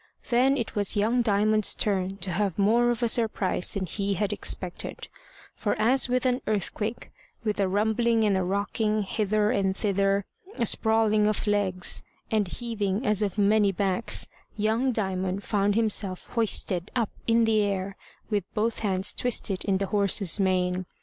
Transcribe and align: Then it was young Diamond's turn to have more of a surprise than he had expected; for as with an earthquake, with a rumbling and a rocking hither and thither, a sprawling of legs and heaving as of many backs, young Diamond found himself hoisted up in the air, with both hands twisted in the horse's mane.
Then 0.31 0.57
it 0.57 0.75
was 0.75 0.95
young 0.97 1.21
Diamond's 1.21 1.75
turn 1.75 2.17
to 2.21 2.31
have 2.31 2.57
more 2.57 2.89
of 2.89 3.03
a 3.03 3.07
surprise 3.07 3.75
than 3.75 3.85
he 3.85 4.15
had 4.15 4.33
expected; 4.33 5.07
for 5.53 5.75
as 5.77 6.09
with 6.09 6.25
an 6.25 6.41
earthquake, 6.47 7.11
with 7.43 7.59
a 7.59 7.67
rumbling 7.67 8.23
and 8.23 8.35
a 8.35 8.43
rocking 8.43 9.03
hither 9.03 9.51
and 9.51 9.77
thither, 9.77 10.25
a 10.55 10.65
sprawling 10.65 11.27
of 11.27 11.45
legs 11.45 12.01
and 12.31 12.47
heaving 12.47 13.05
as 13.05 13.21
of 13.21 13.37
many 13.37 13.71
backs, 13.71 14.27
young 14.57 14.91
Diamond 14.91 15.43
found 15.43 15.75
himself 15.75 16.25
hoisted 16.31 16.89
up 16.95 17.11
in 17.27 17.43
the 17.43 17.61
air, 17.61 17.95
with 18.27 18.43
both 18.55 18.79
hands 18.79 19.13
twisted 19.13 19.63
in 19.65 19.77
the 19.77 19.85
horse's 19.85 20.39
mane. 20.39 20.87